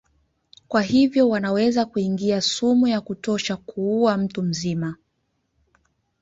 Kwa 0.67 0.81
hivyo 0.81 1.29
wanaweza 1.29 1.85
kuingiza 1.85 2.41
sumu 2.41 2.87
ya 2.87 3.01
kutosha 3.01 3.57
kuua 3.57 4.17
mtu 4.17 4.43
mzima. 4.43 4.95